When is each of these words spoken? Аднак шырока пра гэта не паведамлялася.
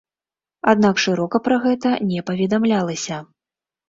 Аднак 0.71 1.01
шырока 1.03 1.41
пра 1.47 1.57
гэта 1.65 1.91
не 2.13 2.23
паведамлялася. 2.31 3.21